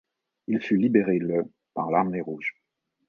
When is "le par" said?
1.19-1.91